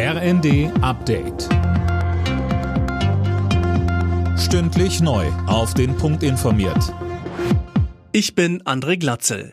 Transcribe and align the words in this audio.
RND 0.00 0.70
Update. 0.80 1.48
Stündlich 4.38 5.00
neu. 5.00 5.26
Auf 5.48 5.74
den 5.74 5.96
Punkt 5.96 6.22
informiert. 6.22 6.94
Ich 8.12 8.36
bin 8.36 8.62
André 8.62 8.96
Glatzel. 8.96 9.52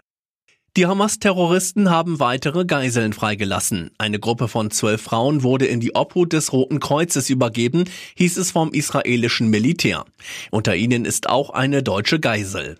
Die 0.77 0.85
Hamas-Terroristen 0.85 1.89
haben 1.89 2.19
weitere 2.19 2.63
Geiseln 2.63 3.13
freigelassen. 3.13 3.89
Eine 3.97 4.19
Gruppe 4.19 4.47
von 4.47 4.69
zwölf 4.69 5.01
Frauen 5.01 5.41
wurde 5.41 5.65
in 5.65 5.79
die 5.79 5.95
Obhut 5.95 6.31
des 6.31 6.53
Roten 6.53 6.79
Kreuzes 6.79 7.31
übergeben, 7.31 7.85
hieß 8.15 8.37
es 8.37 8.51
vom 8.51 8.71
israelischen 8.71 9.49
Militär. 9.49 10.05
Unter 10.51 10.75
ihnen 10.75 11.05
ist 11.05 11.27
auch 11.27 11.49
eine 11.49 11.81
deutsche 11.81 12.19
Geisel. 12.19 12.77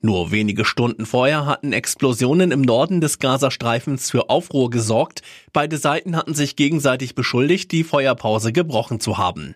Nur 0.00 0.30
wenige 0.30 0.64
Stunden 0.64 1.06
vorher 1.06 1.46
hatten 1.46 1.72
Explosionen 1.72 2.50
im 2.50 2.62
Norden 2.62 3.00
des 3.00 3.18
Gazastreifens 3.18 4.10
für 4.10 4.30
Aufruhr 4.30 4.70
gesorgt. 4.70 5.22
Beide 5.52 5.78
Seiten 5.78 6.16
hatten 6.16 6.34
sich 6.34 6.56
gegenseitig 6.56 7.14
beschuldigt, 7.14 7.72
die 7.72 7.84
Feuerpause 7.84 8.52
gebrochen 8.52 9.00
zu 9.00 9.18
haben. 9.18 9.54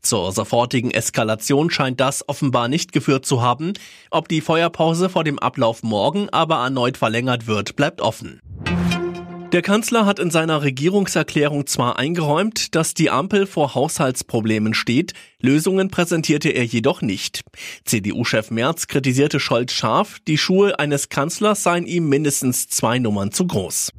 Zur 0.00 0.32
sofortigen 0.32 0.90
Eskalation 0.90 1.70
scheint 1.70 2.00
das 2.00 2.28
offenbar 2.28 2.68
nicht 2.68 2.92
geführt 2.92 3.26
zu 3.26 3.42
haben. 3.42 3.72
Ob 4.10 4.28
die 4.28 4.40
Feuerpause 4.40 5.08
vor 5.08 5.24
dem 5.24 5.38
Ablauf 5.38 5.82
morgen 5.82 6.28
aber 6.30 6.56
erneut 6.56 6.96
verlängert 6.96 7.46
wird, 7.46 7.76
bleibt 7.76 8.00
offen. 8.00 8.40
Der 9.52 9.60
Kanzler 9.60 10.06
hat 10.06 10.18
in 10.18 10.30
seiner 10.30 10.62
Regierungserklärung 10.62 11.66
zwar 11.66 11.98
eingeräumt, 11.98 12.74
dass 12.74 12.94
die 12.94 13.10
Ampel 13.10 13.46
vor 13.46 13.74
Haushaltsproblemen 13.74 14.72
steht, 14.72 15.12
Lösungen 15.42 15.90
präsentierte 15.90 16.48
er 16.48 16.64
jedoch 16.64 17.02
nicht. 17.02 17.42
CDU-Chef 17.84 18.50
Merz 18.50 18.86
kritisierte 18.86 19.40
Scholz 19.40 19.72
scharf, 19.72 20.20
die 20.26 20.38
Schuhe 20.38 20.78
eines 20.78 21.10
Kanzlers 21.10 21.64
seien 21.64 21.84
ihm 21.84 22.08
mindestens 22.08 22.68
zwei 22.68 22.98
Nummern 22.98 23.30
zu 23.30 23.46
groß. 23.46 23.92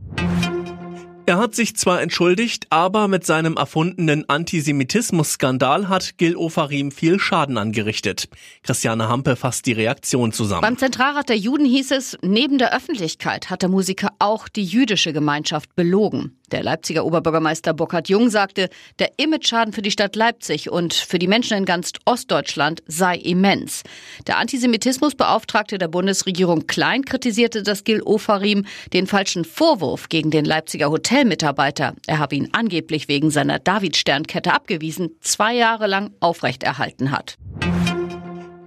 Er 1.26 1.38
hat 1.38 1.56
sich 1.56 1.78
zwar 1.78 2.02
entschuldigt, 2.02 2.68
aber 2.70 3.08
mit 3.08 3.26
seinem 3.26 3.56
erfundenen 3.56 4.28
Antisemitismus-Skandal 4.28 5.88
hat 5.88 6.18
Gil 6.18 6.36
Ofarim 6.36 6.92
viel 6.92 7.18
Schaden 7.18 7.58
angerichtet. 7.58 8.28
Christiane 8.62 9.08
Hampe 9.08 9.38
fasst 9.38 9.66
die 9.66 9.72
Reaktion 9.72 10.34
zusammen. 10.34 10.64
Beim 10.64 10.78
Zentralrat 10.78 11.30
der 11.30 11.38
Juden 11.38 11.66
hieß 11.66 11.92
es, 11.92 12.18
neben 12.22 12.58
der 12.58 12.76
Öffentlichkeit 12.76 13.50
hat 13.50 13.62
der 13.62 13.70
Musiker 13.70 14.10
auch 14.20 14.50
die 14.50 14.66
jüdische 14.66 15.14
Gemeinschaft 15.14 15.74
belogen. 15.78 16.38
Der 16.54 16.62
Leipziger 16.62 17.04
Oberbürgermeister 17.04 17.74
Burkhard 17.74 18.10
Jung 18.10 18.30
sagte, 18.30 18.70
der 19.00 19.14
Imageschaden 19.18 19.74
für 19.74 19.82
die 19.82 19.90
Stadt 19.90 20.16
Leipzig 20.16 20.70
und 20.70 20.94
für 20.94 21.18
die 21.18 21.28
Menschen 21.28 21.58
in 21.58 21.66
ganz 21.66 21.94
Ostdeutschland 22.06 22.84
sei 22.86 23.16
immens. 23.16 23.82
Der 24.28 24.38
Antisemitismusbeauftragte 24.38 25.80
der 25.80 25.88
Bundesregierung 25.88 26.68
Klein 26.68 27.06
kritisierte 27.06 27.64
das 27.64 27.84
Gil 27.84 28.04
Ofarim 28.04 28.68
den 28.94 29.08
falschen 29.08 29.46
Vorwurf 29.46 30.10
gegen 30.10 30.30
den 30.30 30.46
Leipziger 30.46 30.92
Hotelmitarbeiter. 30.92 31.96
Er 32.06 32.20
habe 32.20 32.36
ihn 32.36 32.50
angeblich 32.52 33.08
wegen 33.08 33.32
seiner 33.32 33.58
Davidsternkette 33.58 34.54
abgewiesen, 34.54 35.10
zwei 35.22 35.56
Jahre 35.56 35.88
lang 35.88 36.12
aufrechterhalten 36.20 37.10
hat. 37.10 37.40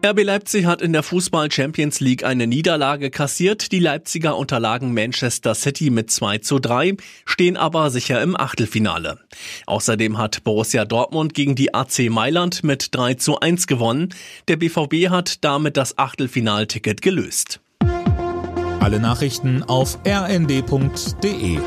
RB 0.06 0.22
Leipzig 0.22 0.66
hat 0.66 0.82
in 0.82 0.92
der 0.92 1.02
Fußball 1.02 1.50
Champions 1.50 1.98
League 1.98 2.22
eine 2.22 2.46
Niederlage 2.46 3.10
kassiert. 3.10 3.72
Die 3.72 3.80
Leipziger 3.80 4.36
unterlagen 4.36 4.94
Manchester 4.94 5.52
City 5.56 5.90
mit 5.90 6.12
2 6.12 6.38
zu 6.38 6.60
3, 6.60 6.96
stehen 7.24 7.56
aber 7.56 7.90
sicher 7.90 8.22
im 8.22 8.38
Achtelfinale. 8.38 9.18
Außerdem 9.66 10.16
hat 10.16 10.44
Borussia 10.44 10.84
Dortmund 10.84 11.34
gegen 11.34 11.56
die 11.56 11.74
AC 11.74 12.08
Mailand 12.08 12.62
mit 12.62 12.94
3 12.94 13.14
zu 13.14 13.40
1 13.40 13.66
gewonnen. 13.66 14.10
Der 14.46 14.56
BVB 14.56 15.10
hat 15.10 15.42
damit 15.44 15.76
das 15.76 15.98
Achtelfinalticket 15.98 17.02
gelöst. 17.02 17.60
Alle 18.78 19.00
Nachrichten 19.00 19.64
auf 19.64 19.98
rnd.de 20.06 21.58